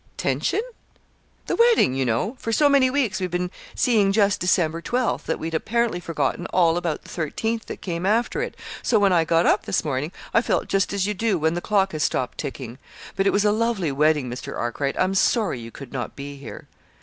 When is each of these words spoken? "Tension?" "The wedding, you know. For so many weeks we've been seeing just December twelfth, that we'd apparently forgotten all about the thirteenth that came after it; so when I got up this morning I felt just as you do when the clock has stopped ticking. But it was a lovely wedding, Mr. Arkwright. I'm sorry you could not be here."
"Tension?" 0.17 0.63
"The 1.45 1.55
wedding, 1.55 1.93
you 1.93 2.05
know. 2.05 2.35
For 2.39 2.51
so 2.51 2.67
many 2.67 2.89
weeks 2.89 3.19
we've 3.19 3.29
been 3.29 3.51
seeing 3.75 4.11
just 4.11 4.39
December 4.39 4.81
twelfth, 4.81 5.27
that 5.27 5.37
we'd 5.37 5.53
apparently 5.53 5.99
forgotten 5.99 6.47
all 6.47 6.75
about 6.75 7.03
the 7.03 7.09
thirteenth 7.09 7.67
that 7.67 7.81
came 7.83 8.03
after 8.03 8.41
it; 8.41 8.57
so 8.81 8.97
when 8.97 9.13
I 9.13 9.25
got 9.25 9.45
up 9.45 9.67
this 9.67 9.85
morning 9.85 10.11
I 10.33 10.41
felt 10.41 10.67
just 10.69 10.91
as 10.91 11.05
you 11.05 11.13
do 11.13 11.37
when 11.37 11.53
the 11.53 11.61
clock 11.61 11.91
has 11.91 12.01
stopped 12.01 12.39
ticking. 12.39 12.79
But 13.15 13.27
it 13.27 13.31
was 13.31 13.45
a 13.45 13.51
lovely 13.51 13.91
wedding, 13.91 14.27
Mr. 14.27 14.57
Arkwright. 14.57 14.95
I'm 14.99 15.13
sorry 15.13 15.59
you 15.59 15.69
could 15.69 15.93
not 15.93 16.15
be 16.15 16.37
here." 16.37 16.67